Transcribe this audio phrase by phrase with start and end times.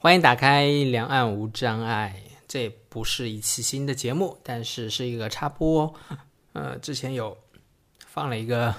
[0.00, 2.22] 欢迎打开两岸无障碍。
[2.46, 5.92] 这不是一期新的节目，但是是一个插播。
[6.54, 7.36] 呃，之前有
[8.06, 8.72] 放了一个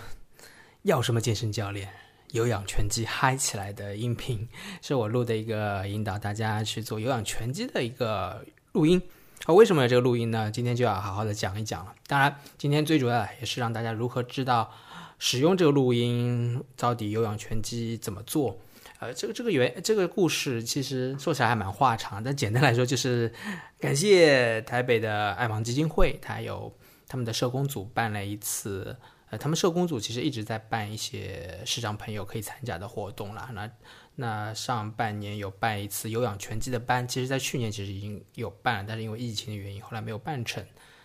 [0.84, 1.90] 要什么健身教练
[2.32, 4.48] 有氧拳击嗨起来的音频，
[4.82, 9.02] 是我录的一个引导大家去做有氧拳击的一个录音。
[9.44, 10.50] 啊，为什么有这个录音呢？
[10.50, 11.94] 今天就要好好的讲一讲了。
[12.08, 14.72] 当然，今天最主要也是让大家如何知道
[15.18, 18.58] 使用这个录音，到底有氧拳击怎么做。
[19.00, 23.32] 呃，这个这个原这个故事其实说起来还蛮话长，但简单来说就是
[23.80, 26.78] 感谢台北的爱盲基金会，他有
[27.08, 28.94] 他们的社工组办了一次，
[29.30, 33.50] 呃，他们社工组其实一直在办一些市长朋友可以参加的活动啦。
[33.54, 33.72] 那
[34.16, 40.62] 那上半年有办一次有氧拳击的班，其实在去年其实已经有办了，但是因为疫情的原因，后来没有办成。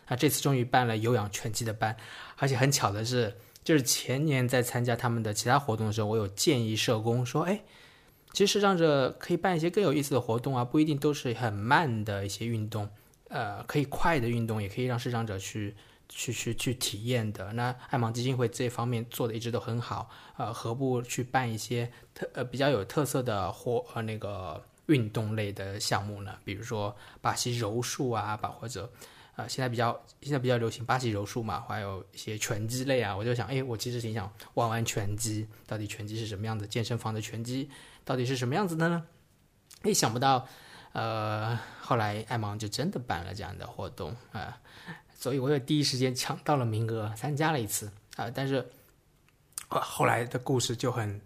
[0.09, 1.97] 那这次终于办了有氧拳击的班，
[2.39, 7.61] 而且很巧的是，就是前年在参加他们的其他活动的时候，我有建议社工说，哎。
[8.35, 12.87] 其实让着可以办一些更有意思的活动啊，不一定都是很慢的一些运动，
[13.29, 15.73] 呃，可以快的运动，也可以让视障者去
[16.09, 17.53] 去去去体验的。
[17.53, 26.37] 那爱盲基金会这方面做的一直都很好，呃，何不去办一些特呃比较有特色的或呃那个运动类的项目呢？
[26.45, 28.91] 比如说巴西柔术啊，把或者
[29.37, 36.67] 呃现在比较现在比较流行巴西柔术嘛，还有一些拳击类啊，我就想，哎，我其实挺想玩玩拳击，到底拳击是什么样的？
[36.67, 37.71] 健身房的拳击。
[38.05, 39.05] 到底是什么样子的呢？
[39.83, 40.47] 哎，想不到，
[40.93, 44.59] 呃，后来爱芒就真的办了这样的活动啊，
[45.15, 48.31] 所以我也第一时间抢到了名额，参加了一次啊。
[48.35, 48.67] 但是，
[49.69, 51.21] 后来的故事就很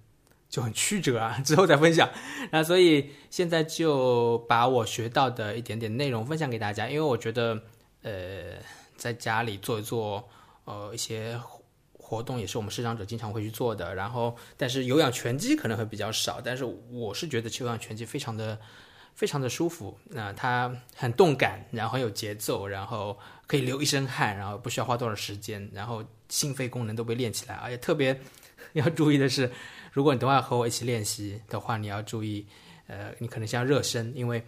[0.48, 2.08] 就很曲折啊， 之后再分享。
[2.50, 7.62] 那所以现在就把我学到的一点点内容分享给大家，因为我觉得，
[8.02, 8.56] 呃，
[8.96, 10.28] 在家里做一做，
[10.64, 11.40] 呃，一些。
[12.09, 18.59] 活动也是我们视障者经常会去做的，然后但是有氧拳击可能会比较少，但是我是觉得有氧拳击非常的
[19.14, 28.18] 非常的舒服，那它很动感，然后很有节奏，然后可以流一身汗，然后不需要花多少时间，然后心肺功能都被练起来，而且特别
[28.73, 29.52] 要注意的是，
[29.92, 32.47] 如果你等会和我一起练习的话，你要注意，
[32.86, 34.42] 呃，你可能先热身，因为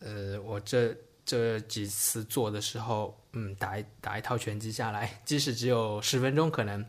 [0.00, 0.94] 呃我这。
[1.28, 6.82] 这几次做的时候，嗯，打一打一套拳击下来， 即使只有十分钟，可能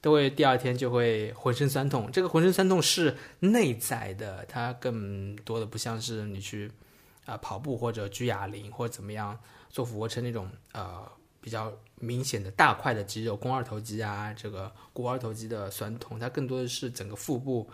[0.00, 2.10] 都会第二天就会浑身酸痛。
[2.10, 6.72] 这个浑身酸痛是内在的，它更多的不像是你去
[7.26, 9.38] 啊跑步或者举哑铃或者怎么样
[9.68, 11.06] 做俯卧撑那种呃
[11.42, 17.68] 比较明显的大块的肌肉，肱二头肌啊，这个股二头肌的酸痛，它更多的是整个腹部。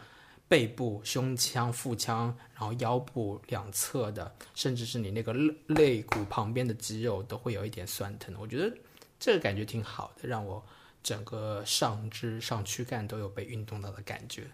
[0.48, 8.34] 背部、胸腔、腹腔，然后腰部两侧的，甚至是你那个肋肋骨旁边的肌肉都会有一点酸疼。
[8.38, 8.74] 我觉得
[9.20, 10.64] 这个感觉挺好的，让我
[11.02, 14.44] 整个上肢、上躯干都有被运动到的感觉。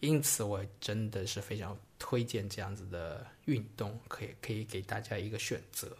[0.00, 5.96] 因此，我真的是非常推荐这样子的运动，可以可以给大家一个选择。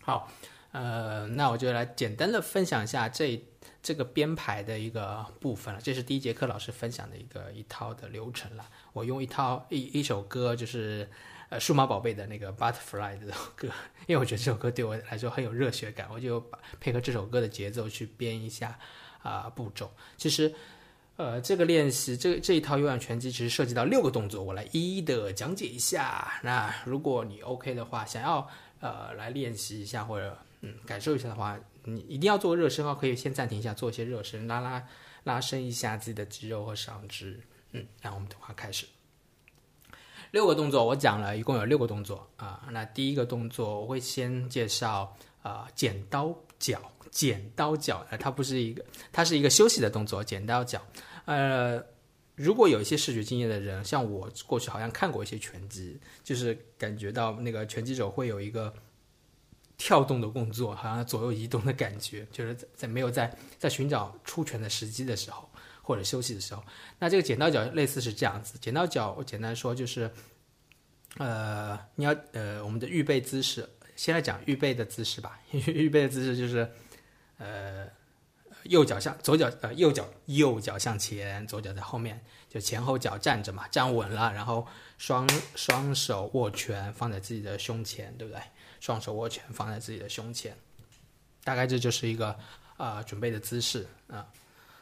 [0.00, 0.30] 好，
[0.72, 3.42] 呃，那我就来简单的分享一下这。
[3.80, 8.68] 这个编排的一个部分了，这是第一节课老师分享的一个一套的流程了。
[8.92, 11.08] 我用一套一一首歌，就是
[11.48, 13.68] 呃数码宝贝的那个 Butterfly 这首歌，
[14.06, 16.44] 因为我觉得这首歌对我来说很有热血感，我就
[16.80, 18.76] 配合这首歌的节奏去编一下
[19.22, 19.90] 啊步骤。
[20.16, 20.52] 其实
[21.16, 26.40] 呃这个练习这这一套有氧拳击其实涉及到六个动作，我来一一的讲解一下。
[26.42, 28.46] 那如果你 OK 的话，想要
[28.80, 31.58] 呃来练习一下或者嗯感受一下的话。
[31.84, 34.86] 你一定要做热身哦，可以先暂停一下，做一些热身，拉拉
[35.24, 37.40] 拉伸一下自己的肌肉和上肢。
[37.72, 38.84] 嗯，然后我们的话开始。
[40.32, 42.68] 六个动作我讲了一共有六个动作啊。
[42.72, 50.86] 那第一个动作我会先介绍啊，剪刀脚，剪刀脚，呃，它不是一个，它是一个休息的动作，剪刀脚。
[51.24, 51.82] 呃，
[52.34, 58.74] 如果有一些视觉经验的人，像我过去好像看过一些拳击，就是感觉到那个拳击手会有一个。
[59.78, 65.48] 跳动的动作，好像左右移动的感觉， 就是在在没有在在寻找出拳的时机的时候，
[65.80, 66.62] 或者休息的时候。
[66.98, 70.10] 那这个剪刀脚类似是这样子，剪刀脚我简单说就是，
[71.16, 75.40] 呃，你要呃我们的预备姿势，先来讲预备的姿势吧。
[75.52, 76.68] 预备的姿势就是，
[77.38, 77.86] 呃，
[78.64, 84.66] 右脚向左脚呃右脚右脚向前，左脚在后面，就前后脚站着嘛，站稳了，然后
[84.98, 85.24] 双
[85.54, 88.42] 双手握拳放在自己的胸前，对不对？
[88.80, 90.56] 双手握拳放在自己的胸前，
[91.44, 92.38] 大概这就是一个
[92.76, 94.26] 啊准备的姿势啊。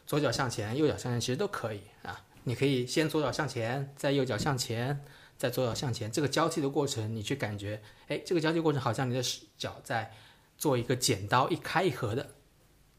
[0.07, 2.25] 左脚向前，右脚向前，其实都可以啊。
[2.45, 5.05] 你可以先左脚向前，再右脚向前，
[5.37, 6.11] 再左脚向前。
[6.13, 9.23] 这个交替的过程，你去感觉，哎，这个交替过程好像你的
[9.59, 10.13] 脚在
[10.57, 12.31] 做一个剪刀一开一合的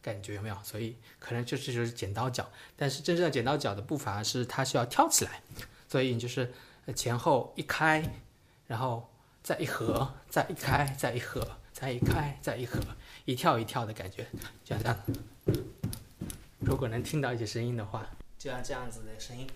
[0.02, 0.58] 感觉，有没有？
[0.66, 2.52] 所以可能就是就是剪刀脚。
[2.76, 5.42] 但是真正的剪刀脚的步伐是它需要跳起来，
[5.88, 6.54] 所以你就是
[6.94, 8.04] 前后一开。
[8.68, 9.10] 然后
[9.48, 11.42] 再一合，再一开，再一合，
[11.72, 12.82] 再一开，再一合，
[13.24, 14.28] 一跳一跳的感觉，
[14.66, 14.98] 就像这样。
[16.60, 18.06] 如果能听到一些声音的话，
[18.38, 19.48] 就像这样子的声音。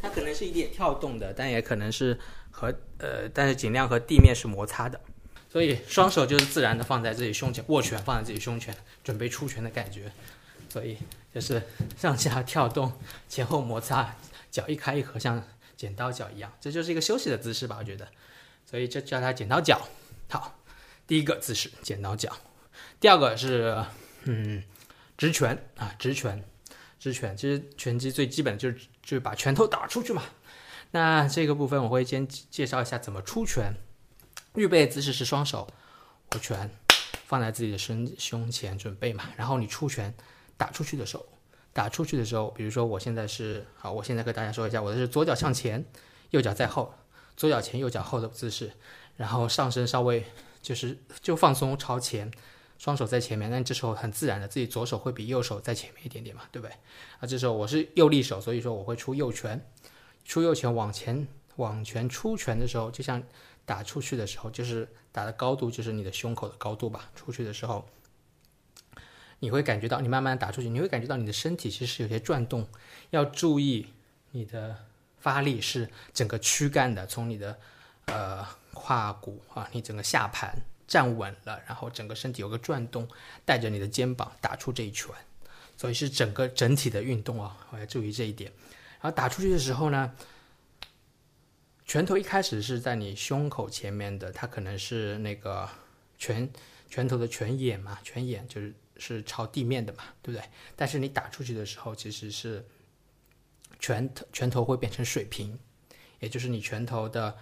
[0.00, 2.18] 它可能是一点跳动的，但也可能是
[2.50, 4.98] 和呃，但是尽量和地面是摩擦的。
[5.50, 8.74] 所以双手就是自然的放在自己胸前，握拳放在自己胸前，
[9.04, 10.10] 准备出拳的感觉。
[10.70, 10.96] 所以
[11.34, 11.62] 就是
[11.98, 12.90] 上下跳动，
[13.28, 14.16] 前后摩擦，
[14.50, 15.42] 脚一开一合，像
[15.76, 17.76] 剪刀脚一样，这就是一个休息的姿势吧？
[17.78, 18.08] 我觉得。
[18.66, 19.80] 所以就叫它剪刀脚。
[20.28, 20.60] 好，
[21.06, 22.36] 第一个姿势剪刀脚，
[23.00, 23.84] 第二个是
[24.24, 24.62] 嗯
[25.16, 26.44] 直拳啊，直拳，
[26.98, 27.36] 直拳。
[27.36, 30.22] 其实拳击最基本的就是就是把拳头打出去嘛。
[30.92, 33.74] 那这个部分我会先介绍一下怎么出拳。
[34.54, 35.68] 预备姿势是双手
[36.32, 36.70] 握拳
[37.26, 40.14] 放在自己的身胸前准备嘛，然后你出拳
[40.56, 41.26] 打出去的时候，
[41.72, 45.84] 打出去的时候，比如说我现在是好，我现在跟大家说一下，我的是左脚向前，
[46.30, 46.94] 右脚在后，
[47.36, 48.72] 左脚前右脚后的姿势，
[49.16, 50.24] 然后上身稍微
[50.60, 52.30] 就是就放松朝前，
[52.78, 56.72] 双手在前面，那这时候很自然的自己左手会比右手在前面一点点嘛，对不对？
[57.20, 59.64] 啊，这时候我是右利手，所以说我会出右拳，
[60.24, 61.26] 出右拳往前
[61.56, 63.22] 往前出拳的时候，就像。
[63.66, 67.08] 打出去的时候，就是打的高度，就是你的胸口的高度吧。
[67.14, 67.86] 出去的时候，
[69.40, 72.66] 你会感觉到，你慢慢打出去，你会感觉到你的身体其实是有些转动。
[73.10, 73.88] 要注意，
[74.30, 74.76] 你的
[75.18, 77.58] 发力是整个躯干的，从你的
[78.06, 80.56] 呃胯骨啊，你整个下盘
[80.86, 83.08] 站稳了，然后整个身体有个转动，
[83.44, 85.10] 带着你的肩膀打出这一拳。
[85.76, 88.52] 所以是整个整体的运动啊，我要注意这一点。
[89.00, 90.14] 然后打出去的时候呢？
[91.86, 95.68] 拳头一开始是在你胸口前面的，它可能是那个
[96.16, 96.48] 拳
[96.88, 100.48] 拳头的拳眼嘛，拳眼就是是朝地面的嘛，对不对？
[100.76, 102.64] 但是你打出去的时候，其实是
[103.80, 105.58] 拳头拳头会变成水平，
[106.20, 107.36] 也就是你拳头的，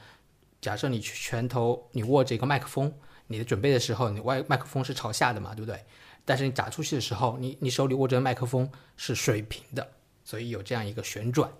[0.60, 2.90] 假设你拳头你握着一个麦克风，
[3.26, 5.84] 你的准备的时候，你外麦克风是朝下的嘛，对不对？
[6.24, 9.86] 但是你打出去的时候，你你手里握着麦克风是水平的，
[10.24, 11.52] 所以有这样一个旋转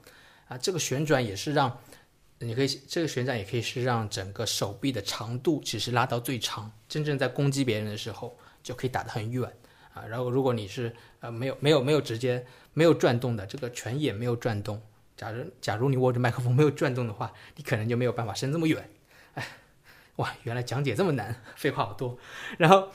[0.47, 1.79] 啊，这个旋转也是让。
[2.41, 9.53] 你可以这个旋转也可以是让整个手臂的长度其实拉到最长，真正在攻击别人的时候就可以打得很远
[9.95, 10.05] 啊。
[10.07, 14.81] 然后如果你是呃没有没有没有直接没有转动的这个拳也没有转动，
[15.17, 18.91] 假如假如你握着麦克风没有转动的话，你可能就没有办法伸这么远。
[19.35, 19.47] 哎，
[20.17, 22.19] 哇，原来讲解这么难， 废话好多。
[22.57, 22.89] 然后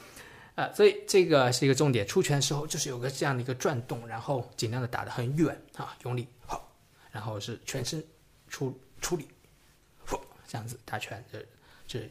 [0.56, 6.72] 啊，所以这个是一个重点，出拳的时候就是有个这样的一个转动，然后尽量的打得很远啊，用力好，
[7.12, 8.04] 然后是全身
[8.48, 8.80] 出。
[9.04, 9.28] 出力，
[10.48, 11.46] 这样子打拳，这
[11.86, 12.10] 这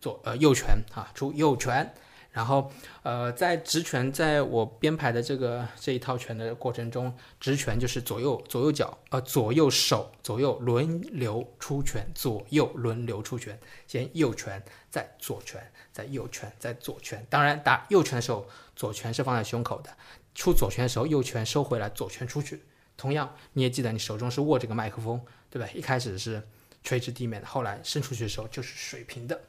[0.00, 1.92] 左呃右拳啊，出右拳，
[2.34, 2.70] 然后
[3.02, 17.24] 呃在直拳，在我编排的这个这一套拳的过程中，直拳就是左右左右脚呃左右手左右轮流出拳，左右轮流出拳，先右拳，再左拳，再右拳，再左拳。
[17.30, 18.46] 当然打右拳的时候，
[18.76, 19.96] 左拳是放在胸口的，
[20.34, 22.62] 出左拳的时候，右拳收回来，左拳出去。
[22.96, 25.20] 同样，你也记得你手中是握这个麦克风。
[25.50, 25.68] 对吧？
[25.72, 26.42] 一开始是
[26.82, 29.40] 垂直地面的，后来伸出去的时候就是水平的，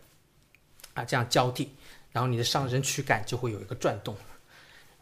[0.93, 1.71] 啊，这样交替，
[2.15, 4.15] 然后你的上身躯干就会有一个转动，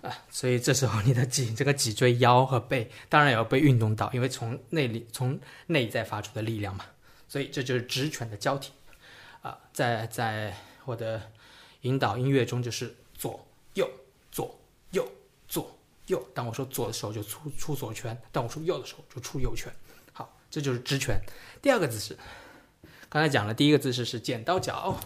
[0.01, 6.83] 啊，所以这时候你的脊这个脊椎、腰和背当然也要被运动到，因为从内里从内在发出的力量嘛，
[7.29, 8.71] 所以这就是直拳的交替，
[9.43, 11.21] 啊，在在我的
[11.81, 13.87] 引导音乐中就是左右
[14.31, 15.07] 左右
[15.47, 15.77] 左
[16.07, 19.71] 右，当我说左的时候就出出左拳，当我说右的时候就出右拳。
[20.11, 21.21] 好这就是直拳。
[21.61, 22.17] 第二个姿势，
[23.07, 24.97] 刚才讲了，第一个姿势是剪刀脚，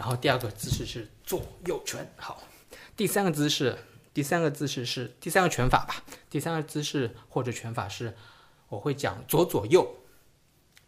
[0.00, 2.10] 然后第二个姿势是左右拳。
[2.16, 2.42] 好，
[2.96, 3.76] 第三个姿势，
[4.14, 6.02] 第三个姿势是第三个拳法吧？
[6.30, 8.16] 第三个姿势或者拳法是，
[8.70, 9.86] 我会讲左左右，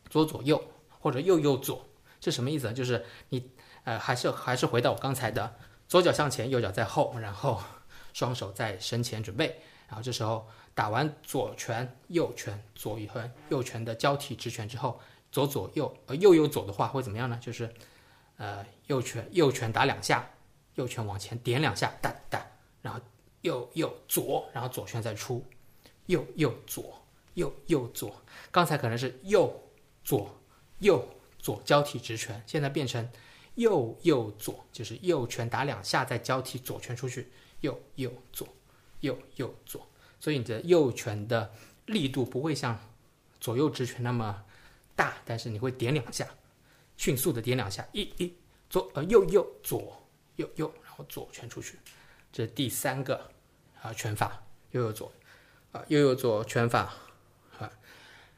[0.08, 0.64] 左左右
[0.98, 1.86] 或者右右左。
[2.18, 2.72] 这什么意思呢？
[2.72, 3.50] 就是你
[3.84, 7.62] 呃，还是还是回到我刚才的，左脚向前，右脚在后，然后
[8.14, 10.48] 双手在身前准备，然后这时候。
[10.74, 14.98] 打完左拳、右拳、左一拳、右拳的交替直拳之后，
[15.30, 17.38] 左左右，呃，右右左的话会怎么样呢？
[17.42, 17.70] 就是，
[18.42, 20.28] 呃，右拳右拳打两下，
[20.74, 22.44] 右拳往前点两下，哒哒，
[22.82, 23.00] 然后
[23.42, 25.46] 右右左，然后左拳再出，
[26.06, 27.00] 右右左，
[27.34, 28.20] 右右左。
[28.50, 29.62] 刚才可能是右
[30.02, 30.28] 左
[30.80, 31.08] 右
[31.38, 33.08] 左交替直拳，现在变成
[33.54, 37.30] 右右左，就是右拳打两下再交替左拳出去，
[37.60, 38.48] 右右左，
[39.02, 39.86] 右右左。
[40.18, 41.52] 所以你的右拳的
[41.86, 42.76] 力度不会像
[43.38, 44.42] 左右直拳那么
[44.96, 46.26] 大，但是你会点两下，
[47.02, 48.32] 迅速的点两下，一一
[48.70, 50.00] 左呃右右左
[50.36, 51.76] 右右，然后左拳出去，
[52.32, 53.28] 这是第三个
[53.82, 54.40] 啊拳法，
[54.70, 55.10] 右右左
[55.72, 56.94] 啊右右左拳法
[57.58, 57.68] 啊。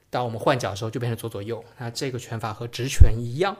[0.08, 1.62] 当我们换脚的时候就变成左左右。
[1.76, 3.54] 那这个拳法和直拳一样，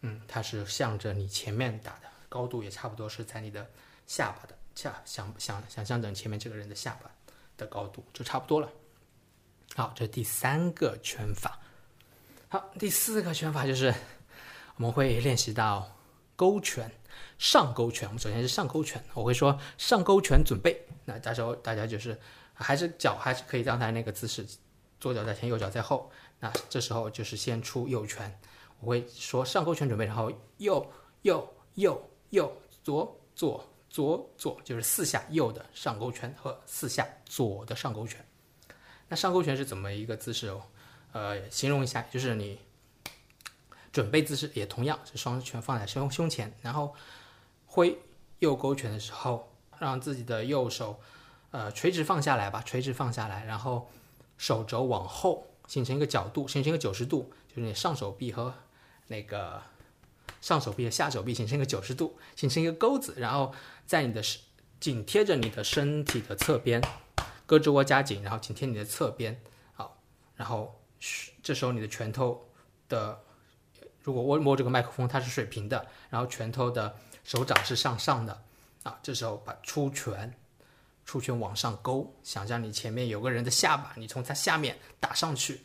[0.00, 3.64] 嗯，它是向着你前面打的，高度也差不多是在你的
[4.08, 7.08] 下巴的下，想想想象着前面这个人的下巴
[7.56, 8.68] 的高度就差不多了。
[9.76, 11.60] 好，这是第三个拳法。
[12.48, 13.94] 好，第四个拳法就是
[14.76, 15.96] 我们会练习到
[16.36, 16.90] 勾拳、
[17.38, 18.08] 上勾拳。
[18.08, 20.86] 我们首先是上勾拳，我会说上勾拳准备。
[21.04, 22.18] 那到时候大家就是
[22.54, 24.46] 还是脚还是可以刚才那个姿势，
[25.00, 26.10] 左脚在前，右脚在后。
[26.40, 28.38] 那这时候就是先出右拳，
[28.80, 30.84] 我会说上勾拳准备，然后右
[31.22, 32.52] 右右右
[32.82, 38.24] 左左左左，就是四下右的上勾拳和四下左的上勾拳。
[39.08, 40.62] 那上勾拳是怎么一个姿势哦？
[41.12, 42.58] 呃，形容一下，就是你
[43.92, 46.94] 准备姿势也同样是双拳放在胸胸前，然后
[47.66, 47.98] 挥
[48.38, 50.98] 右勾拳的时候，让自己的右手
[51.50, 53.90] 呃垂直放下来吧，垂直放下来，然后
[54.38, 58.54] 手肘往后形成一个角度，形成一个九十度，就是你上手臂和
[59.08, 59.62] 那个
[60.40, 63.54] 上手臂和下手臂形成一个九十度，形成一个钩子，然后
[63.86, 64.22] 在你的
[64.80, 66.82] 紧贴着你的身体的侧边。
[67.44, 69.38] 胳肢窝夹紧，然后紧贴你的侧边，
[69.74, 69.98] 好，
[70.36, 70.80] 然后
[71.42, 72.48] 这时候你的拳头
[72.88, 73.20] 的，
[74.02, 76.94] 如果我摸这个麦克风，它是水平的，然后拳头的
[77.24, 78.42] 手掌是向上的，
[78.82, 80.32] 啊，这时候把出拳，
[81.04, 85.60] 出拳往上勾，想象你前面有个人的下巴，你从他下面打上去，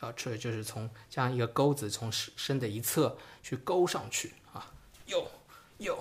[0.00, 4.72] 啊，这就是从这样一个钩子从身的一侧去勾上去，啊，
[5.06, 5.26] 右
[5.78, 5.98] 右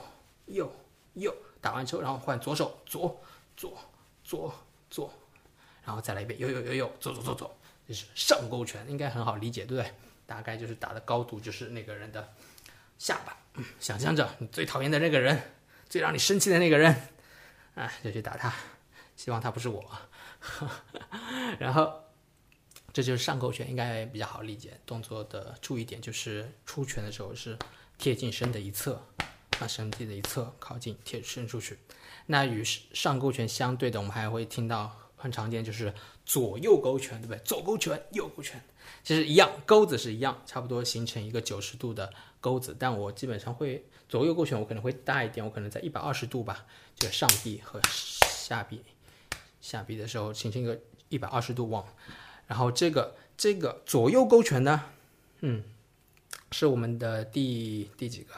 [0.48, 0.72] 右
[1.16, 3.20] 右，打完之后，然后换左手，左
[3.56, 3.78] 左
[4.24, 4.54] 左
[4.90, 5.14] 左。
[5.84, 7.58] 然后再来一遍，右右右右，左左左左，
[7.88, 9.92] 这是上勾拳，应该很好理解，对不对？
[10.32, 12.34] 大概就是打的高度就是那个人的
[12.98, 13.36] 下巴。
[13.82, 15.38] 想象着你最讨厌的那个人，
[15.90, 16.96] 最让你生气的那个人，
[17.76, 18.54] 啊，就去打他，
[19.18, 19.84] 希望他不是我。
[21.60, 22.02] 然后
[22.94, 24.80] 这就是上勾拳，应该比较好理解。
[24.86, 27.60] 动作的注意点就是出拳的时候是
[27.98, 29.06] 贴近身的一侧，
[29.60, 31.78] 把身体的一侧靠近贴伸出去。
[32.28, 34.98] 那与上勾拳相对的，我们还会听到。
[35.22, 35.94] 很常见就是
[36.26, 37.38] 左右勾拳，对不对？
[37.46, 38.60] 左勾拳，右勾拳，
[39.04, 42.76] 其实一样，钩子是一样，差不多形成一个九十度的钩子。
[42.78, 48.82] 但我基本上会左右勾拳，我可能会大一点，我可能在一百二十度吧，就上臂和下臂，
[49.62, 51.86] 下臂的时候形成一个一百二十度往。
[52.48, 54.86] 然后这个这个左右勾拳呢，
[55.42, 55.64] 嗯，
[56.52, 58.34] 是我们的第第几个？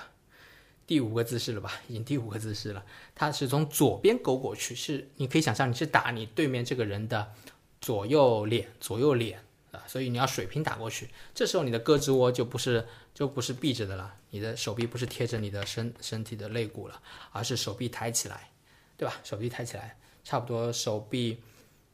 [0.86, 2.84] 第五个姿势了吧， 已经第五个姿势了。
[3.16, 7.32] 它是从左边勾过去，是你可以想象你是打你对面这个人的
[7.80, 9.40] 左右脸，左右脸
[9.72, 11.10] 啊，所以你要水平打过去。
[11.34, 18.50] 这时候你的胳肢窝就不是就不是闭着的了，你的手臂不是贴着你的身身体的肋骨了，而是手臂抬起来，
[18.98, 19.16] 对吧？
[19.24, 21.38] 手臂抬起来，差不多手臂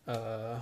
[0.05, 0.60] 呃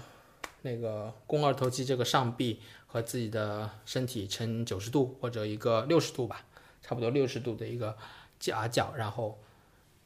[0.61, 6.45] 那个肱二头肌这个上臂和自己的身体呈九十度或者一个六十度吧，
[6.81, 7.97] 差不多六十度的一个。
[8.39, 9.39] 夹角，然后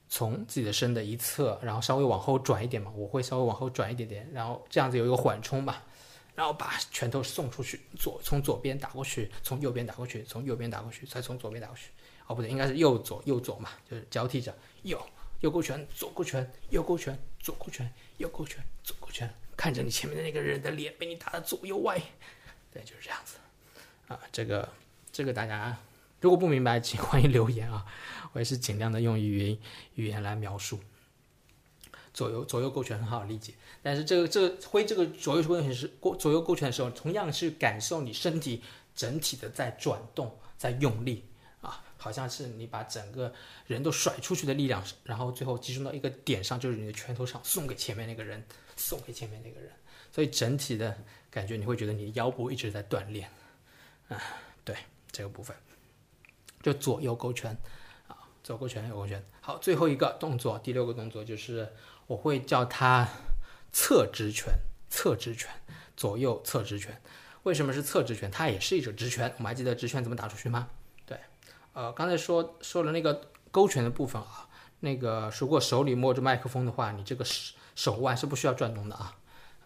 [0.09, 5.83] 从自己的身的一侧，然后稍微往后转一点嘛，我会稍微往后转一点点，然后这样子有一个缓冲吧，
[6.35, 11.91] 然后把拳头送出去，左从左边打过去，从右边打过去，从右边打过去，再从左边打过去。
[12.27, 15.01] 哦，不对，应该是右左右左嘛，就是交替着，右
[15.41, 22.01] 右勾拳，左勾拳，右勾拳，左勾拳，右勾拳，左勾拳，看着你前面的那个人的脸被你打的左右歪，
[22.71, 23.37] 对，就是这样子。
[24.07, 24.69] 啊，这个
[25.11, 25.77] 这个大家。
[26.21, 27.83] 如果不明白，请欢迎留言啊！
[28.33, 29.57] 我也是尽量的用语言
[29.95, 30.79] 语言来描述。
[32.13, 38.61] 左右左右勾拳很好理解，但是这个这个挥这个左右勾拳是过左右勾拳的时候，同样是感受你身体
[38.93, 41.23] 整体的在转动，在用力
[41.61, 43.33] 啊，好像是你把整个
[43.65, 48.43] 人都甩出去的力量，然后最后集中到一个点上，就是你的拳头上，送给前面那个人，
[48.75, 49.71] 送给前面那个人，
[50.11, 50.97] 所以整体的
[51.29, 53.29] 感觉你会觉得你的腰部一直在锻炼
[54.09, 54.21] 啊，
[54.65, 54.75] 对
[55.13, 55.55] 这个部分。
[56.61, 57.57] 就左右勾拳，
[58.51, 59.23] 左勾拳，右勾拳。
[59.39, 61.71] 好，最后一个动作，第六个动作就是
[62.05, 63.07] 我会叫它
[63.71, 64.53] 侧直拳，
[64.89, 65.49] 侧直拳，
[65.95, 67.01] 左右侧直拳。
[67.43, 68.29] 为什么是侧直拳？
[68.29, 69.33] 它也是一种直拳。
[69.37, 70.67] 我们还记得直拳怎么打出去吗？
[71.05, 71.17] 对，
[71.71, 74.49] 呃，刚才说说了那个勾拳的部分啊，
[74.81, 79.15] 那个如果手里摸着麦克风的话，你这个手手腕是不需要转动的啊，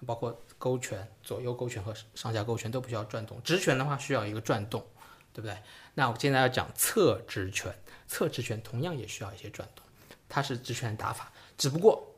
[0.05, 3.41] 包括勾拳，左右勾拳和上下勾拳都不需要转动。
[3.43, 4.85] 直拳的话需要一个转动。
[5.33, 5.57] 对不对？
[5.95, 7.69] 那我现在要讲侧直拳，
[8.07, 9.85] 侧直拳同样也需要一些转动，
[10.29, 12.15] 它是直拳打法，只不过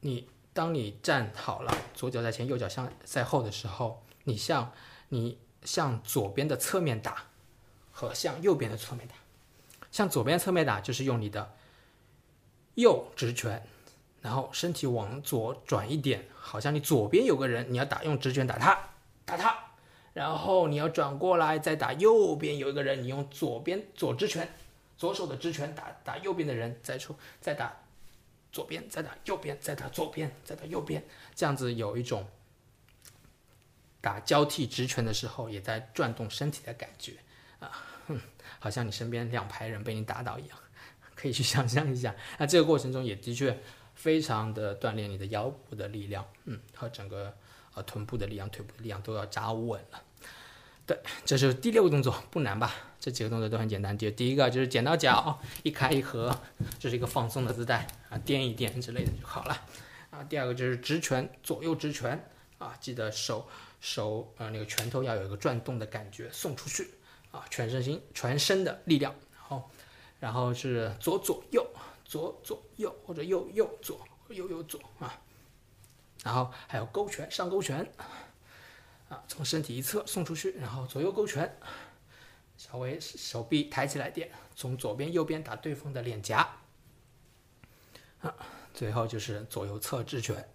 [0.00, 4.72] 你当你站好了，左脚在前，右脚向在后的时候，你向
[5.08, 7.24] 你向左边的侧面打
[7.90, 9.14] 和向右边的侧面打，
[9.90, 11.54] 向左边侧面打就是用你的
[12.74, 13.64] 右直拳，
[14.20, 18.78] 然后身体往左转一点，好像你左边有个人，你要打用直拳打他，
[19.24, 19.56] 打他。
[20.12, 24.46] 然后你要转过来再打右边有一个人，你用左边左直拳，
[24.96, 27.74] 左手的直拳打打右边的人，再出再打
[28.50, 31.02] 左边，再打右边，再打左边，再打右边，
[31.34, 32.26] 这样子有一种
[34.00, 37.16] 打交替直拳的时候也在转动身体的感觉
[37.60, 37.70] 啊，
[38.06, 38.20] 哼，
[38.58, 40.58] 好像你身边两排人被你打倒一样，
[41.14, 42.14] 可以去想象一下。
[42.38, 43.58] 那这个过程中也的确
[43.94, 47.36] 非常的锻炼你的腰部的力量，嗯，和整个。
[47.74, 50.02] 呃，臀部的力量、腿部的力量都要扎稳了。
[50.84, 52.74] 对，这是第六个动作，不难吧？
[52.98, 53.96] 这几个动作都很简单。
[53.96, 56.36] 第第一个就是剪刀脚，一开一合，
[56.78, 59.56] 这是一个放松的姿态啊，垫一垫之类的就好了。
[60.10, 63.48] 啊，第二个就是直拳，左右直拳啊，记得手
[63.80, 66.90] 手呃那个拳头要有一个转动的感觉，送出去
[67.30, 69.14] 啊，全身心全身的力量。
[69.32, 69.70] 然后
[70.18, 71.64] 然后是左左右，
[72.04, 75.20] 左左右或者右右左右右左啊。
[76.24, 77.84] 然后还有勾拳，上勾拳，
[79.12, 81.54] 啊，从身体一侧送出去，然后左右勾拳，
[82.56, 86.48] 稍微手臂抬起来点，从左边右边打对方的脸颊，
[88.22, 88.34] 啊，
[88.72, 90.48] 最后就是左右侧直拳，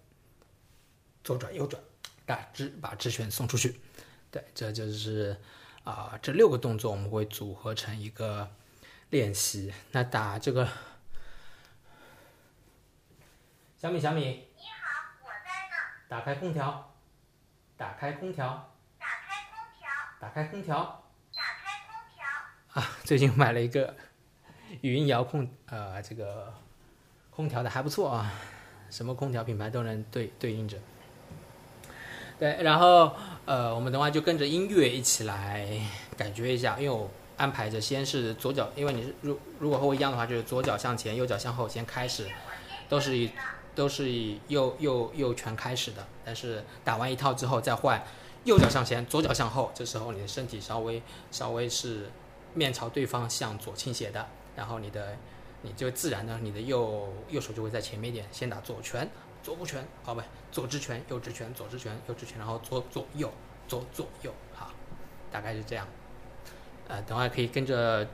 [1.22, 1.80] 左转右转，
[2.26, 3.80] 打直把直拳送出去，
[4.32, 5.40] 对，这就是
[5.84, 8.50] 啊这六个动作我们会组合成一个
[9.10, 9.72] 练习。
[9.92, 10.68] 那打这个，
[13.76, 14.20] 小米小米。
[14.56, 15.76] 你好，我在呢
[16.08, 16.87] 打开空调，
[17.78, 18.68] 打开空调，
[18.98, 19.88] 打开空调，
[20.20, 20.76] 打开空调，
[21.32, 22.82] 打开空调。
[22.82, 23.94] 啊， 最近买了一个
[24.80, 26.52] 语音遥控，呃，这个
[27.30, 28.32] 空调的还不错啊，
[28.90, 30.76] 什么空调品牌都能对对应着。
[32.40, 35.68] 对，然后呃，我们等会就跟着音乐一起来
[36.16, 42.28] 感觉一下，因为我安排着先是左脚，因为你是如如果和我一样的话，就是左脚向前，右脚向后，先开始，
[42.88, 43.30] 都是以。
[43.78, 48.02] 都是以右右右拳开始的，但是打完一套之后再换，
[48.42, 52.10] 右脚向前，左脚向后，这时候你的身体稍微稍微是
[52.54, 55.16] 面朝对方向左倾斜的，然后你的
[55.62, 59.08] 你就自然的你的右右手就会在前面一点，先打左拳，
[59.44, 63.32] 左步拳，哦不，左直拳，右直拳，左直拳，右直拳，然后左左右，
[63.68, 64.72] 左左右，好，
[65.30, 65.86] 大概是这样，
[66.88, 68.04] 呃，等会可以跟着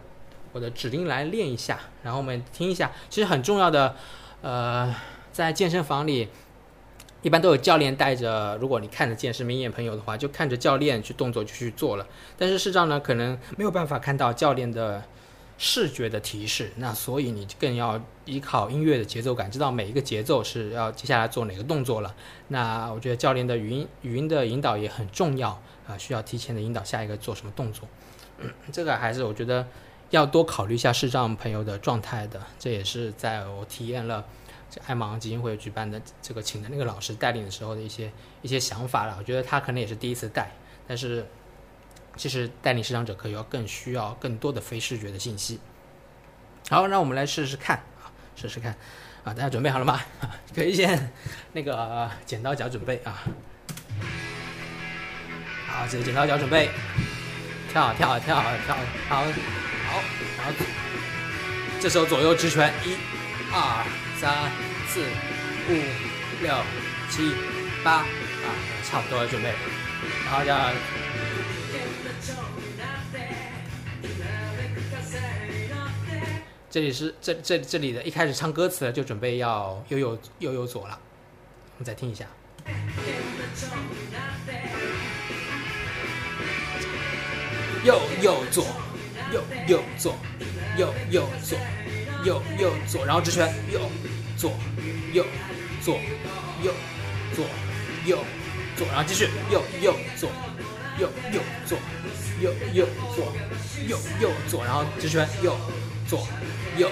[0.53, 3.97] 我的指令来练一下，然后我们听一下，其实很重要的，
[4.43, 4.95] 呃。
[5.35, 6.29] 在健身房里，
[7.23, 8.57] 一般都有教练带着。
[8.61, 12.07] 如果你看得见是明眼朋友的话，就看着教练去动作就去做了。
[12.39, 15.03] 但是视障呢，可能没有办法看到教练的
[15.59, 22.15] 视觉的提示，那所以你更要依靠音乐的节奏感，知道每一个节奏是要接下来做哪个动作了。
[22.47, 27.89] 那我觉得教练的语音语音的引导也很重要啊，需要提前的引导下一个做什么动作。
[28.39, 29.67] 嗯 这个还是我觉得
[30.11, 32.41] 要多考虑一下视障朋友的状态的。
[32.57, 34.25] 这也是在我体验了。
[34.87, 38.11] 爱盲基金会举办的这个请的那个老师带领的时候的一些
[38.43, 40.51] 一些想法了，我觉得他可能也是第一次带，
[40.87, 41.27] 但是
[42.17, 45.61] 其实带领视障者可以要更需要更多的非视觉的信息。
[46.71, 48.73] 好，让我们来试试看啊，试试看
[49.25, 50.01] 啊，大家准备好了吗？
[50.55, 51.13] 可以先
[51.53, 53.23] 那个剪刀脚准备啊，
[55.67, 56.71] 好，这个剪刀脚准备，
[57.71, 58.77] 跳跳跳跳，
[59.09, 59.25] 好，好，
[60.39, 60.53] 然后
[61.81, 62.97] 这时候左右直拳，一、
[63.55, 63.87] 二。
[64.21, 64.51] 三、
[64.89, 65.03] 四、
[65.69, 65.73] 五、
[66.41, 66.55] 六、
[67.11, 67.35] 七、
[67.83, 68.07] 八啊，
[68.83, 69.53] 差不多准备。
[70.25, 70.73] 然后要，
[76.71, 80.99] 这里是这这这里的一开始唱歌词就准备要右右右右左了，
[81.77, 82.25] 我们再听一下。
[87.85, 88.65] 右右左，
[89.33, 90.17] 右右左，
[90.79, 91.59] 右右左，
[92.25, 93.81] 右右左，然后直拳右。
[94.37, 94.51] 左
[95.13, 95.25] 右
[95.81, 96.01] 左
[96.63, 96.73] 右
[97.35, 97.47] 左
[98.05, 98.19] 右
[98.77, 100.29] 左，然后继续右右左
[100.99, 101.79] 右右左
[102.43, 103.33] 右右左
[103.89, 105.57] 右右左，然后直拳右
[106.09, 106.27] 左
[106.77, 106.91] 右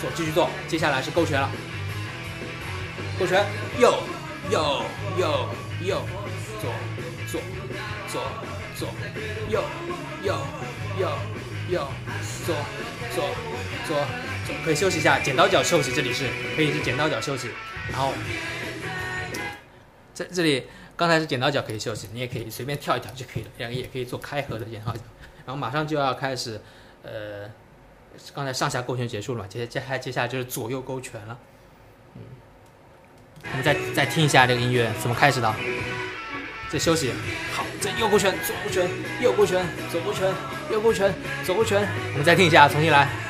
[0.00, 1.48] 左继续做，接下来是勾拳了，
[3.18, 3.46] 勾拳
[3.78, 4.02] 右
[4.50, 4.82] 右
[5.16, 5.48] 右
[5.82, 6.02] 右
[6.60, 6.70] 左
[7.30, 7.40] 左
[8.08, 8.20] 左
[8.76, 8.88] 左
[9.48, 9.62] 右
[10.22, 10.34] 右
[10.98, 11.08] 右
[11.70, 11.88] 右
[12.44, 12.54] 左
[13.14, 13.24] 左
[13.86, 14.29] 左。
[14.64, 15.92] 可以休息一下，剪刀脚休息。
[15.92, 17.48] 这里是可以是剪刀脚休息，
[17.90, 18.12] 然后
[20.14, 20.64] 在这里
[20.96, 23.50] 刚才是剪刀脚可以休息，你也可以随便跳一跳就可以了。
[23.58, 25.00] 两个也可以做开合的剪刀脚，
[25.46, 26.60] 然后马上就要开始，
[27.02, 27.50] 呃，
[28.34, 31.38] 刚才上下勾拳结束了嘛，接接下接下来就是左右勾拳了。
[32.16, 32.22] 嗯，
[33.52, 35.54] 我们再再听一下这个音乐怎么开始的。
[36.70, 37.10] 再休息，
[37.52, 38.88] 好，这右勾拳，左勾拳，
[39.20, 40.32] 右勾拳，左勾拳，
[40.70, 41.12] 右勾拳，
[41.44, 41.84] 左勾拳。
[42.12, 43.29] 我们再听一下，重新来。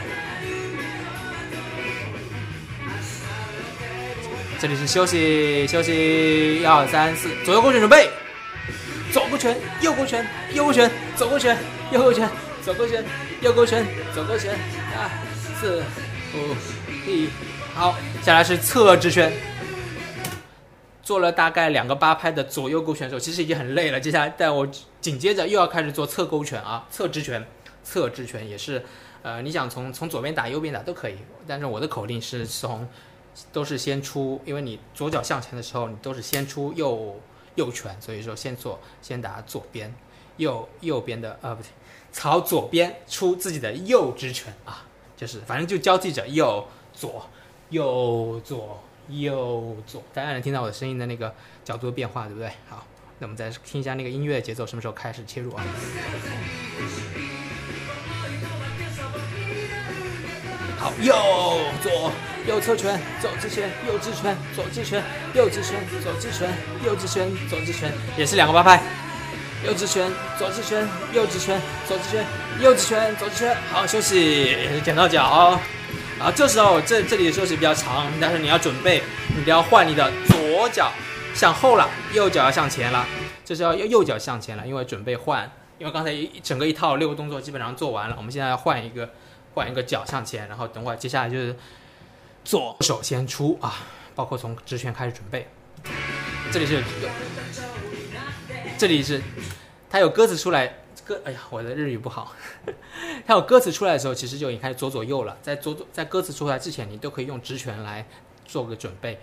[4.60, 8.10] 这里是休息休息，一二三四，左右勾拳准备，
[9.10, 11.56] 左勾拳，右勾拳，右勾拳，左勾拳，
[11.90, 12.28] 右勾拳，
[12.62, 13.02] 左勾拳，
[13.40, 14.52] 右勾拳，左勾拳，
[14.94, 15.08] 啊，
[15.58, 15.82] 四
[16.34, 16.54] 五
[17.10, 17.30] 一，
[17.72, 19.32] 好，下来是侧直拳。
[21.02, 23.98] 做了大概两个八拍的左右勾拳手，其实已经很累了。
[23.98, 24.68] 接下来，但我
[25.00, 27.42] 紧接着又要开始做侧勾拳啊，侧直拳，
[27.82, 28.84] 侧直拳也是，
[29.22, 32.86] 呃，你想从从左边打右边打都可以，但是我的口令是从
[33.52, 37.20] 都是先出，因为你左脚向前的时候，你都是先出右
[37.54, 39.94] 右拳，所以说先做先打左边，
[40.36, 41.68] 右右边的啊不对，
[42.12, 44.84] 朝左边出自己的右直拳啊，
[45.16, 47.26] 就是反正就交替着右左
[47.70, 48.80] 右左。
[49.08, 52.48] 右左，大家能听到我的声音的那个角度的变化，对不对？
[52.68, 52.86] 好，
[53.18, 55.64] 那我们再听一下那个音乐节奏，什么时候开始切入啊？
[60.80, 61.14] 好，右
[61.82, 62.10] 左
[62.48, 66.50] 右侧拳，左直拳，右直拳，左直拳，右直拳，左直拳，
[66.82, 68.82] 右直拳，左直拳，也是两个八拍。
[69.62, 72.24] 右直拳，左直拳，右直拳，左直拳，
[72.62, 73.54] 右直拳，左直拳。
[73.70, 75.60] 好，休息，剪到脚。
[76.18, 79.02] 啊，这时候这这里的休息比较长，但是你要准备，
[79.36, 80.90] 你都要换你的左脚
[81.34, 83.06] 向后了，右脚要向前了，
[83.44, 89.10] 这是要右右脚向前了，因为准备换，因为刚才一整个一套六个动作基本上做完了，我们现在要换一个
[89.54, 91.54] 换一个脚向前，然后等会儿接下来就是
[92.44, 95.48] 左手先出啊，包括从直拳开始准备，
[96.52, 96.82] 这里是，
[98.78, 99.20] 这里是，
[99.88, 100.76] 它有鸽子出来。
[101.04, 102.36] 歌，哎呀，我的日语不好。
[103.26, 105.36] 它有歌词出来的时候，其实就已经开始左左右了。
[105.42, 108.06] 在左左在歌词出来之前，你都可以用直拳来
[108.46, 109.18] 做个准备，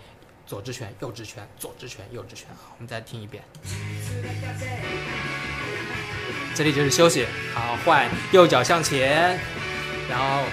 [0.46, 2.48] 左直拳、右直拳、左直拳、右直拳。
[2.50, 3.42] 好，我们再听一遍。
[6.54, 7.24] 这里就是休息。
[7.54, 9.38] 好，换右脚向前，
[10.08, 10.44] 然后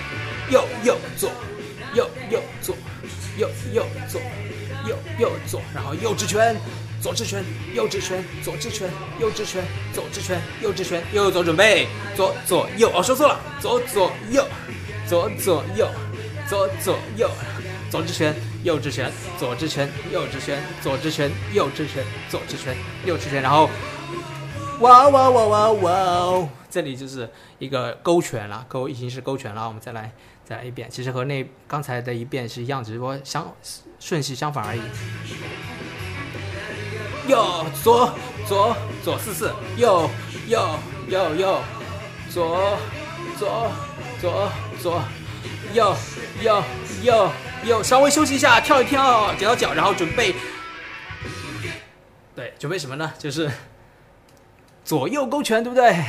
[0.50, 1.32] 右右左，
[1.94, 2.76] 右右左，
[3.38, 4.22] 右右左，
[4.88, 6.56] 右右左，然后右直拳。
[7.02, 7.44] 左直拳，
[7.76, 8.90] 右直拳，左直拳，
[9.20, 9.64] 右直拳，
[9.94, 14.44] 左直拳，右直拳，右左准备，左左右哦，说错了，左左右，
[15.08, 15.88] 左左右，
[16.50, 17.30] 左左右，
[17.92, 23.70] 左直拳，右直拳，左直拳，右直拳，左直拳，右直拳，左直拳，右直拳，然后，
[24.80, 30.12] 哇哇哇哇哇，这里就是一个勾拳了，勾已经是勾拳了，我们再来
[30.44, 33.50] 再来一遍，其实和那刚才的一遍是一样，只不过相
[33.98, 34.82] 顺序相反而已。
[37.30, 38.14] 右左
[38.46, 40.10] 左左四四，右
[40.50, 41.62] 右右右，
[42.30, 42.78] 左
[43.40, 43.72] 左
[44.20, 45.02] 左左，
[45.74, 45.96] 右
[46.42, 46.62] 右
[47.04, 47.32] 右
[47.64, 50.36] 右，稍微休息一下，跳一跳，剪到脚，然后准备，
[52.36, 53.14] 对，准备什么呢？
[53.18, 53.50] 就是
[54.84, 56.04] 左右勾拳，对不对？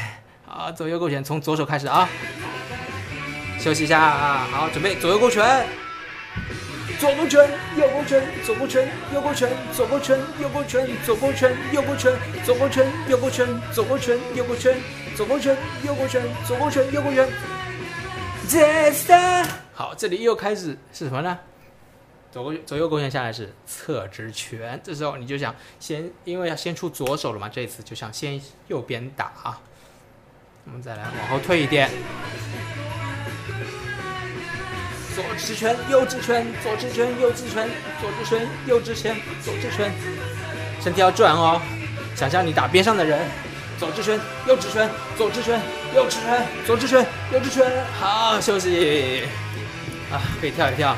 [0.46, 2.08] 好，左右勾拳，从左手开始啊，
[3.58, 5.66] 休息一下啊，好，准备左右勾拳。
[6.98, 14.74] 左勾拳，右勾拳，左勾拳，右勾拳，左勾拳，右勾拳，左勾拳，右勾拳，左勾拳，右勾拳，左勾拳，右勾拳，
[15.14, 17.28] 左勾拳，右勾拳，左勾拳，右勾拳。
[19.74, 21.38] 好，这里又开始是什么呢？
[22.32, 29.60] 左勾左右勾拳下来是侧直拳，这时候你就想先，因为要先出左手了嘛，这一次就想先右边打啊。
[30.66, 31.88] 我们再来往后退一点。
[35.14, 37.68] 左直拳，右直拳，左直拳，右直拳，
[38.00, 39.92] 左直拳，右直拳，左直拳，
[40.82, 41.62] 身体要转哦。
[42.14, 43.20] 想象你打边上的人，
[43.78, 45.60] 左直拳，右直拳，左直拳，
[45.94, 47.64] 右直拳，左直拳，右直拳。
[47.98, 49.22] 好，休息。
[50.10, 50.96] 啊，可以跳一跳。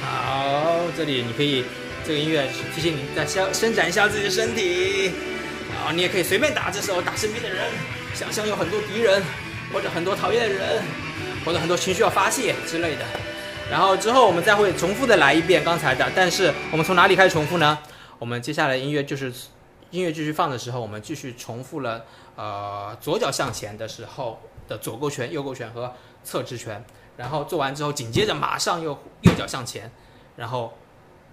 [0.00, 1.64] 好，这里你可以，
[2.04, 5.12] 这个音乐提醒你再伸伸展一下自己的身体。
[5.86, 7.70] 啊，你也可以随便打，这时候打身边的人，
[8.14, 9.22] 想象有很多敌人
[9.72, 10.82] 或者很多讨厌的人。
[11.42, 13.04] 或者很多情绪要发泄之类的，
[13.70, 17.78] 然后之后我们再会重复的来一遍刚才的，但是我们从哪里开始重复呢？
[18.18, 19.32] 我们接下来音乐就是
[19.90, 22.04] 音乐继续放的时候，我们继续重复了
[22.36, 24.38] 呃左脚向前的时候
[24.68, 25.90] 的左勾拳、右勾拳和
[26.22, 26.84] 侧直拳，
[27.16, 28.90] 然后做完之后紧接着马上又
[29.22, 29.90] 右脚向前，
[30.36, 30.76] 然后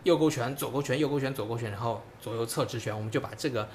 [0.03, 3.67] 右勾拳、左勾拳、右勾拳、左勾拳，然后左右侧直拳，我们就把这个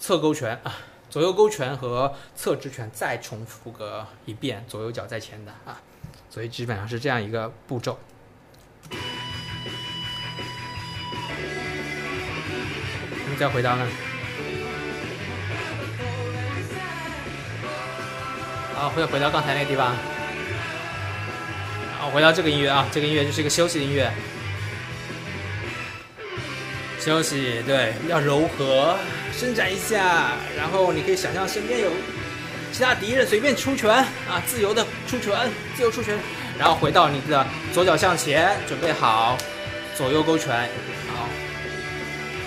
[0.00, 0.74] 侧勾拳啊。
[1.10, 5.82] 左右勾拳和侧直拳再重复个一遍，左右脚在前的啊，
[6.30, 7.98] 所以基本上是这样一个步骤。
[13.12, 13.84] 我们再回到呢，
[18.76, 19.96] 好，回回到刚才那个地方，
[21.98, 24.08] 好，回到这个音乐啊，这个音乐就是一个休息的音乐，
[27.00, 28.96] 休息，对，要柔和。
[29.40, 31.90] 伸展一下，然后你可以想象身边有
[32.70, 34.06] 其他敌人，随便出拳啊，
[34.46, 35.34] 自由的出拳，
[35.74, 36.14] 自由出拳，
[36.58, 39.38] 然后回到你的左脚向前，准备好，
[39.96, 40.68] 左右勾拳，
[41.16, 41.26] 好，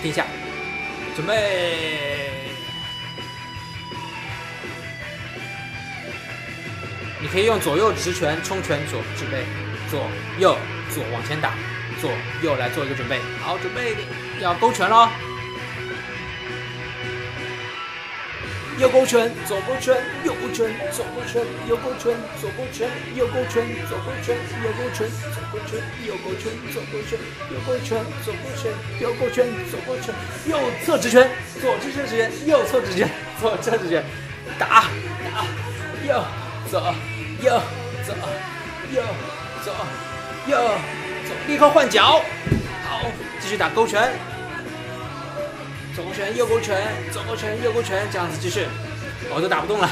[0.02, 0.24] 停下，
[1.16, 2.30] 准备。
[7.20, 9.44] 你可以用左右直拳、冲拳左准备，
[9.90, 10.56] 左右
[10.94, 11.54] 左往前打，
[12.00, 13.18] 左右来做一个准备。
[13.42, 13.96] 好，准备
[14.40, 15.08] 要勾拳喽。
[18.76, 30.12] 右勾拳，左勾拳，右勾拳，左勾拳，右勾拳，左勾拳，右勾拳，左勾拳，右勾拳，左勾拳，右勾拳，左勾拳，右勾拳，左勾拳，右勾拳，左勾拳，
[30.46, 33.08] 右侧直拳，左侧直拳，右侧直拳，
[33.40, 34.04] 左侧直拳，
[34.58, 34.86] 打
[35.22, 35.46] 打，
[36.04, 36.24] 右
[36.68, 36.80] 左
[37.42, 37.60] 右
[38.04, 38.14] 左
[38.92, 39.02] 右
[39.64, 39.72] 左
[40.48, 40.56] 右
[41.24, 42.20] 左，立刻换脚，
[42.88, 43.02] 好，
[43.40, 44.33] 继续打勾拳。
[45.94, 46.76] 左勾拳，右勾拳，
[47.12, 48.66] 左勾拳，右勾拳，这样子继续，
[49.30, 49.88] 我都打不动了。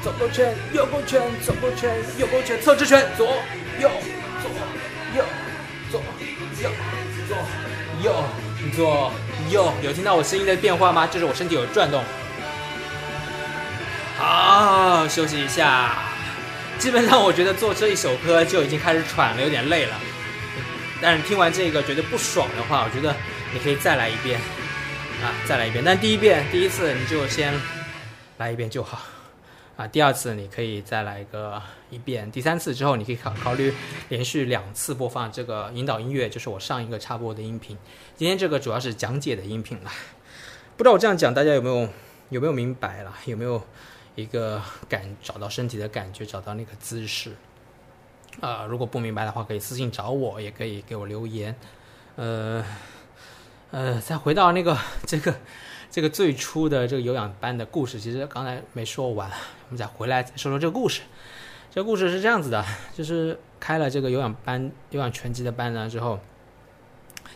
[0.00, 3.26] 左勾拳，右勾拳，左勾拳，右勾拳，侧直拳，左
[3.80, 3.90] 右
[4.40, 4.48] 左
[5.16, 5.24] 右
[5.90, 6.00] 左
[6.62, 6.70] 右
[7.26, 7.36] 左
[8.00, 8.24] 右
[8.76, 9.12] 左
[9.50, 11.04] 右，有听到我声音的变化吗？
[11.08, 12.04] 就是我身体有转动。
[14.18, 15.96] 好，休息一下。
[16.78, 19.96] 基本上我觉得做这一首歌就已经开始喘了，有点累了。
[21.00, 23.16] 但是听完这个觉得不爽的话，我觉得。
[23.52, 24.38] 你可以再来一遍，
[25.22, 25.82] 啊，再来一遍。
[25.84, 27.54] 但第一遍、第一次你就先
[28.36, 29.00] 来一遍就好，
[29.76, 33.72] 啊，第二次你可以再来个一遍，第三次之后你可以考考虑
[34.10, 37.76] 连续两次播放这个引导音乐，就是我上一个插播的音频。
[38.16, 39.90] 今天这个主要是讲解的音频了，
[40.76, 41.88] 不知道我这样讲大家有没有
[42.28, 43.14] 有没有明白了？
[43.24, 43.62] 有没有
[44.14, 47.32] 一个感找到身体的感觉，找到那个姿势？
[48.40, 51.56] 啊，如果不明白的话，可以私信找我，也可以给我留言，
[52.16, 52.62] 呃。
[53.70, 54.76] 呃，再回到那个
[55.06, 55.34] 这个
[55.90, 61.02] 这个最初的这个有氧班的故事，其实刚才没说完，我们再回来再说说这个故事。
[61.70, 66.18] 这故事是这样子的，就是开了这个有氧班、有氧拳击的班呢之后，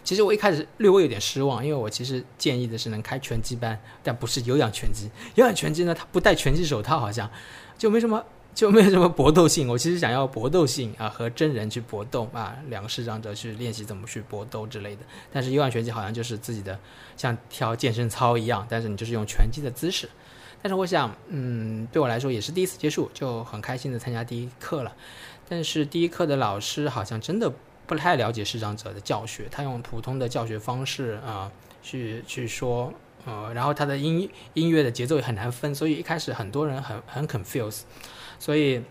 [0.03, 5.11] 其实我一开始略微有点失望，因为我其实建议的是能开拳击班，但不是有氧拳击。
[5.35, 7.31] 有氧拳击呢，它不戴拳击手套，好像
[7.77, 8.25] 就没什么。
[8.55, 15.03] 就没有什么搏斗性， 我其实想要搏斗性啊，和真人去搏斗啊，两个视障者去练习怎么去搏斗之类的。
[15.33, 16.79] 但是有氧拳击好像就是自己的
[17.17, 20.09] 像跳健身操一样，但是你就是用拳击的姿势。
[20.61, 24.95] 但是我想，嗯，对我来说也是第一次接触，就很开心的参加第一课了。
[25.49, 27.53] 但是第一课的老师好像真的
[27.87, 31.51] 不太了解视障者的教学，他用普通的教学方式啊
[31.83, 32.93] 去去说，
[33.27, 37.81] 呃，然后他的音音乐的节奏也很难分，所以一开始很多人很很 confuse。
[38.39, 38.83] 所以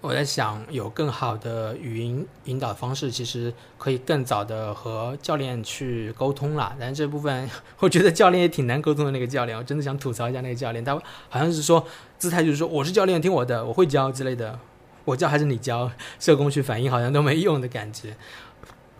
[0.00, 6.76] 我在想，有更好的语音引导方式，其实可以更早的和教练去沟通了。
[6.78, 9.10] 但是这部分，我觉得教练也挺难沟通的。
[9.10, 10.94] 那个教练，我真的想吐槽一下那个教练，他
[11.30, 11.82] 好像是说
[12.18, 14.58] 姿态就是说我是教练，听我的，我会教之类的。
[15.06, 15.90] 我教还是你教？
[16.20, 18.14] 社工去反映好像都没用的感觉。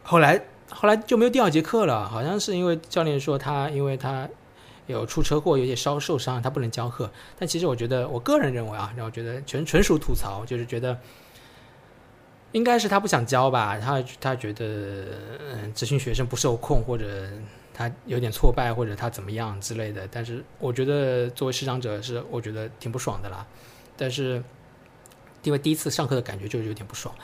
[0.03, 4.27] 后来后来就没有第二节课了，好像是因为教练说他，因为他。
[4.87, 7.11] 有出车祸，有些稍受伤，他不能教课。
[7.39, 10.99] 但其实我觉得，我个人认为啊，让我觉得纯纯属吐槽，就是觉得
[12.53, 15.07] 应该是他不想教吧，他他觉得
[15.41, 17.29] 嗯，咨询学生不受控，或者
[17.73, 20.07] 他有点挫败，或者他怎么样之类的。
[20.11, 23.47] 但是我觉得作为师长者是，我觉得挺不爽的啦。
[23.97, 24.43] 但是
[25.43, 27.15] 因为第一次上课的感觉就是有点不爽。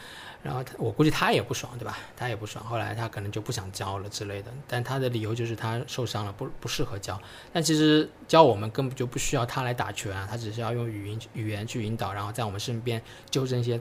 [0.42, 1.98] 然后他，我估计他也不爽，对吧？
[2.16, 2.64] 他也不爽。
[2.64, 4.50] 后来他可能就不想教了之类的。
[4.66, 7.20] 但他的理由就是他受伤了，不不适合教。
[7.52, 13.78] 但其实教我们根本就不需要他来打拳啊，他只是要用语音语言去引导，然后在我们身边纠正一些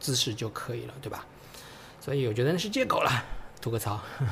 [0.00, 1.24] 姿势就可以了，对吧？
[2.00, 3.10] 所以我觉得那是借口了，
[3.62, 3.94] 吐个槽。
[4.18, 4.26] 呵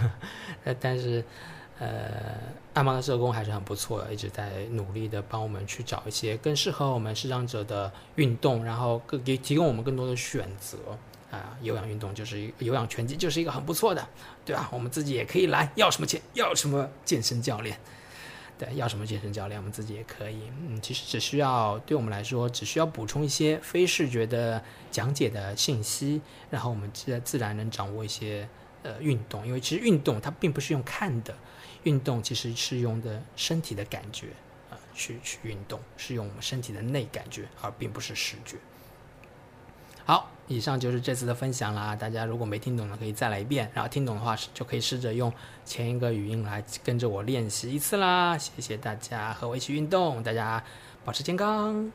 [0.64, 1.24] 呵，但是
[1.78, 2.38] 呃，
[2.74, 10.76] 暗帮的社工还是很不错，一直在努力的帮我们去找一些更适合我们视障者的运动，然后更给提供我们更多的选择。
[11.32, 14.06] 啊，有氧运动就是有氧拳击，就是一个很不错的，
[14.44, 14.68] 对吧？
[14.70, 16.20] 我们自己也可以来，要什么钱？
[16.34, 17.80] 要什么健身教练？
[18.58, 19.58] 对，要什么健身教练？
[19.58, 20.42] 我们自己也可以。
[20.68, 28.46] 嗯，其实只需要对我们来说，只需要补充一些非视觉的讲解的信息，然后我们自自然能掌握一些
[28.82, 29.46] 呃运动。
[29.46, 31.34] 因为其实运动它并不是用看的，
[31.84, 34.26] 运动其实是用的身体的感觉
[34.70, 38.58] 啊去去运动，是用我们身体的内感觉，而并不是视觉。
[40.04, 40.28] 好。
[40.48, 45.32] 以上就是这次的分享啦，大家如果没听懂的可以再来一遍，然后听懂的话就可以试着用
[45.64, 48.36] 前一个语音来跟着我练习一次啦。
[48.36, 50.62] 谢谢大家和我一起运动，大家
[51.06, 51.90] 保持健康，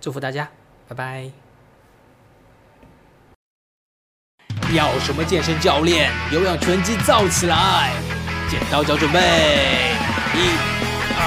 [0.00, 0.48] 祝福大家，
[0.88, 1.30] 拜拜。
[4.72, 6.10] 要什么健身教练？
[6.32, 7.92] 有氧拳击造起来！
[8.48, 9.18] 剪刀脚准备，
[10.36, 10.38] 一、
[11.18, 11.22] 二、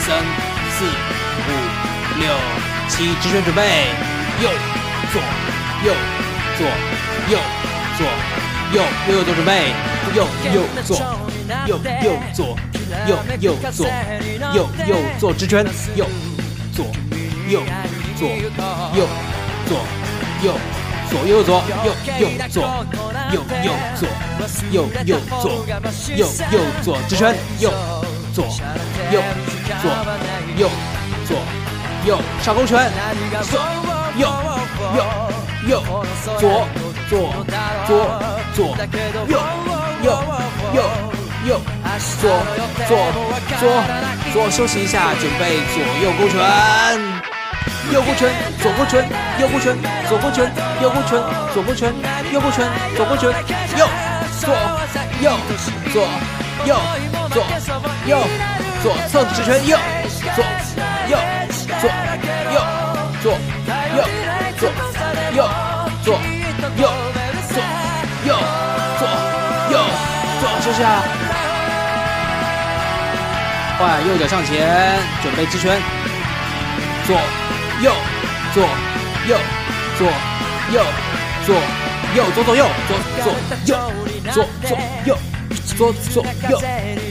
[0.00, 0.24] 三、
[0.72, 0.86] 四、
[1.46, 1.52] 五、
[2.18, 2.34] 六、
[2.88, 3.62] 七，直拳准备，
[4.42, 4.50] 右、
[5.12, 5.49] 左。
[5.82, 5.94] 右，
[6.58, 6.66] 左，
[7.30, 7.38] 右，
[7.96, 8.06] 左，
[8.72, 9.72] 右右右做准备，
[10.14, 10.96] 右右左，
[11.66, 12.54] 右右左，
[13.06, 13.86] 右右左，
[14.54, 15.64] 右右做直拳，
[15.96, 16.04] 右
[16.74, 16.84] 左
[17.48, 17.62] 右
[18.18, 18.50] 左右
[19.66, 19.78] 左
[20.42, 20.52] 右
[21.08, 22.62] 左右左右右左
[23.32, 24.04] 右右左
[24.70, 25.42] 右右左
[26.14, 27.72] 右右左直拳，右
[28.34, 28.44] 左
[29.10, 29.22] 右
[29.80, 29.84] 左
[30.58, 30.70] 右
[31.26, 31.30] 左
[32.06, 32.90] 右上勾拳，
[33.50, 33.58] 左
[34.18, 34.28] 右
[34.96, 35.02] 右
[35.66, 35.82] 右
[36.38, 36.66] 左
[37.08, 37.44] 左
[37.86, 37.92] 左
[38.54, 38.76] 左
[39.28, 39.38] 右
[40.02, 40.08] 右
[40.74, 40.82] 右
[41.46, 41.60] 右
[42.20, 42.30] 左
[42.88, 42.96] 左
[43.58, 43.62] 左
[44.32, 46.40] 左休息一下，准备左右勾拳，
[47.92, 49.06] 右勾拳，左勾拳，
[49.38, 49.76] 右勾拳，
[50.08, 51.92] 左勾拳，右勾拳，左勾拳，
[52.32, 53.30] 右勾拳，左勾拳，
[53.76, 53.86] 右
[54.40, 54.54] 左
[55.20, 55.36] 右
[55.92, 56.08] 左
[56.64, 56.76] 右
[57.30, 57.44] 左
[58.06, 58.18] 右
[58.82, 59.76] 左侧直拳，右
[60.34, 60.44] 左
[61.08, 61.18] 右
[61.80, 61.90] 左
[62.54, 62.56] 右
[63.22, 63.32] 左
[63.96, 64.00] 右
[64.58, 64.99] 左。
[65.32, 65.48] 右
[66.04, 66.14] 左
[66.76, 66.88] 右
[67.48, 67.62] 左
[68.26, 68.34] 右
[68.98, 69.02] 左
[69.70, 69.74] 右
[70.40, 71.02] 左休息啊！
[73.78, 75.80] 换右脚向前，准备直拳，
[77.06, 77.16] 左
[77.80, 77.92] 右
[78.52, 78.62] 左
[79.28, 79.38] 右
[79.96, 80.06] 左
[80.72, 80.82] 右
[81.46, 81.54] 左
[82.14, 83.26] 右左左右左左
[83.66, 83.78] 右
[84.30, 84.70] 左左
[85.06, 85.16] 右
[85.76, 85.78] 左
[86.10, 86.60] 左右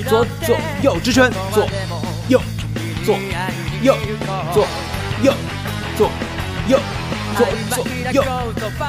[0.08, 0.12] 左
[0.46, 0.48] 左
[0.84, 1.68] 右直拳，左
[2.28, 2.42] 右
[3.06, 3.08] 左
[3.82, 3.98] 右
[4.54, 4.68] 左
[5.24, 5.34] 右
[5.98, 6.00] 左
[6.68, 6.80] 右
[7.38, 8.24] 左左右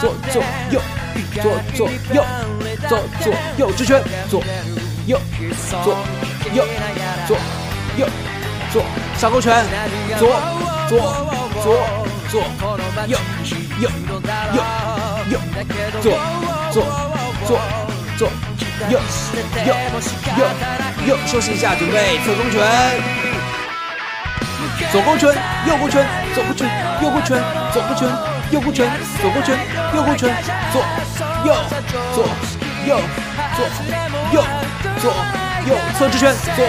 [0.00, 0.35] 左左
[0.70, 0.81] 右
[1.33, 1.44] 左
[1.76, 1.79] 左
[2.12, 2.24] 右
[2.88, 3.24] 左左
[3.59, 4.42] 右直拳，左
[5.07, 5.18] 右
[5.85, 5.94] 左
[6.55, 6.64] 右
[7.26, 7.37] 左
[7.96, 8.07] 右
[8.72, 8.83] 左
[9.18, 9.64] 上勾拳，
[10.18, 10.29] 左
[10.88, 10.92] 左
[11.62, 11.66] 左
[12.31, 12.35] 左
[13.07, 13.18] 右
[13.81, 13.90] 右
[14.53, 14.59] 右
[15.31, 15.38] 右
[16.00, 16.05] 左
[16.72, 16.76] 左
[17.46, 17.59] 左
[18.16, 18.29] 左
[18.88, 18.98] 右
[19.66, 19.74] 右
[20.37, 20.40] 右
[21.07, 23.30] 右休息一下，准备侧勾拳。
[24.92, 25.33] 左勾拳，
[25.66, 26.68] 右勾拳，左勾拳，
[27.00, 27.40] 右勾拳，
[27.72, 28.09] 左勾拳，
[28.50, 28.90] 右勾拳，
[29.22, 29.57] 左勾拳，
[29.94, 30.35] 右勾拳，
[30.72, 30.83] 左
[31.46, 31.55] 右
[32.12, 32.24] 左
[32.87, 33.00] 右
[33.57, 33.64] 左
[34.33, 34.42] 右
[35.00, 35.14] 左
[35.68, 36.64] 右侧直拳，左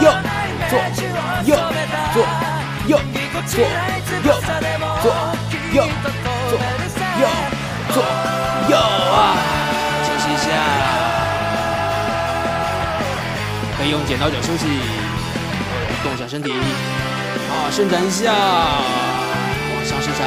[0.00, 0.12] 右
[0.68, 0.72] 左
[1.44, 1.56] 右
[2.12, 2.16] 左
[2.88, 2.98] 右
[3.46, 3.54] 左右左
[4.24, 4.28] 右
[5.00, 5.04] 左
[7.20, 7.28] 右
[7.92, 7.96] 左
[8.68, 9.38] 右啊！
[10.02, 10.44] 休息一下，
[13.78, 14.66] 可以用剪刀脚休息，
[16.02, 16.52] 动一下身体。
[17.72, 20.20] 伸展一下，往上伸展，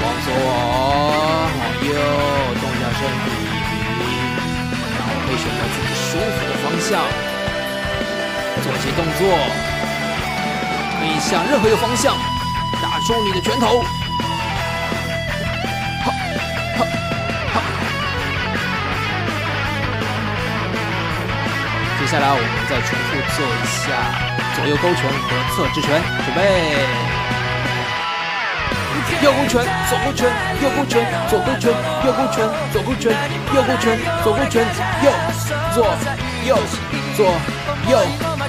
[0.00, 1.92] 往左，往右，
[2.58, 3.28] 动一下身体，
[4.96, 6.90] 然后可以选择自己舒服的方向，
[8.62, 9.20] 做一些动作，
[10.98, 12.16] 可以向任何一个方向
[12.80, 13.84] 打出你的拳头。
[16.04, 16.10] 好，
[16.78, 16.86] 好，
[17.52, 17.60] 好。
[22.00, 24.37] 接下来我们再重复做一下。
[24.58, 26.40] 左右勾拳和侧直拳，准备。
[29.22, 30.28] 右勾拳，左勾拳，
[30.60, 31.72] 右勾拳，左勾拳，
[32.04, 33.12] 右勾拳，左勾拳，
[33.54, 34.66] 右勾拳，左勾拳，
[35.04, 35.12] 右
[35.72, 35.86] 左
[36.44, 36.58] 右
[37.16, 37.24] 左
[37.88, 37.92] 右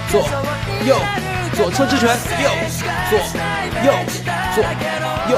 [0.10, 0.13] 左
[0.88, 0.98] 右
[1.54, 2.10] 左侧直拳，
[2.41, 2.50] 右
[3.10, 3.19] 左
[3.86, 3.93] 右
[4.56, 4.58] 左
[5.30, 5.38] 右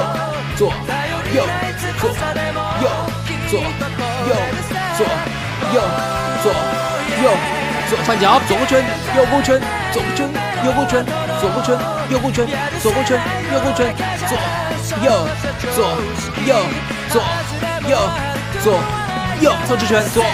[0.56, 0.72] 左
[1.34, 1.44] 右
[1.98, 2.08] 左
[2.80, 2.88] 右
[3.50, 4.32] 左右
[4.96, 5.00] 左
[5.72, 5.76] 右
[6.42, 6.46] 左
[7.22, 7.26] 右
[7.92, 8.82] 左换脚，左勾拳，
[9.14, 9.60] 右勾拳，
[9.92, 10.26] 左勾拳。
[10.64, 11.04] 右勾拳，
[11.38, 11.76] 左勾拳，
[12.08, 12.46] 右勾拳，
[12.80, 13.20] 左勾拳，
[13.52, 13.94] 右勾拳，
[14.26, 14.38] 左
[15.04, 15.12] 右
[15.74, 15.84] 左
[16.46, 16.56] 右
[17.10, 17.20] 左
[17.90, 17.98] 右
[18.62, 18.80] 左
[19.42, 20.24] 右侧直拳，左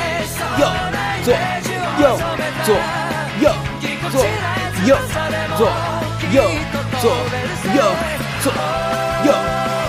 [0.56, 0.68] 右
[1.24, 1.34] 左
[1.98, 2.16] 右
[2.64, 2.76] 左
[3.40, 3.50] 右
[4.12, 4.14] 左
[4.86, 4.96] 右
[5.56, 5.66] 左
[6.30, 6.38] 右
[7.00, 7.10] 左
[7.72, 7.82] 右
[8.40, 8.52] 左
[9.24, 9.28] 右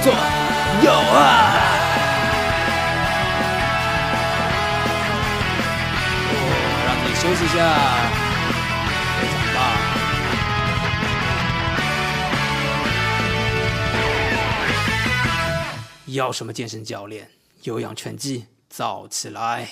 [0.01, 0.11] 左
[0.81, 1.68] 右啊！
[7.21, 7.75] 休息一下。
[16.07, 17.29] 要什么健身教练？
[17.63, 19.67] 有氧拳击，造起来！